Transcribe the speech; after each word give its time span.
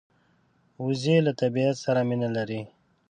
وزې 0.83 1.15
له 1.25 1.31
طبیعت 1.41 1.75
سره 1.85 2.01
مینه 2.09 2.29
لري 2.37 2.61